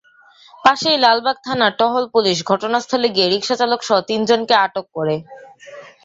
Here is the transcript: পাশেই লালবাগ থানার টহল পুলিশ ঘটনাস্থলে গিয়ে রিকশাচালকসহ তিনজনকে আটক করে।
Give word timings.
পাশেই 0.63 0.97
লালবাগ 0.99 1.37
থানার 1.45 1.73
টহল 1.79 2.05
পুলিশ 2.15 2.37
ঘটনাস্থলে 2.51 3.07
গিয়ে 3.15 3.27
রিকশাচালকসহ 3.27 3.97
তিনজনকে 4.09 4.53
আটক 4.65 4.85
করে। 4.97 5.15